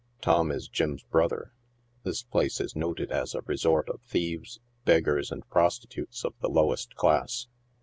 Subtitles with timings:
[0.19, 1.53] Tom is Jim's brother.
[2.01, 6.95] This place is noted as a resort of thieves, beggars and prostitutes of the lowest
[6.95, 7.45] class.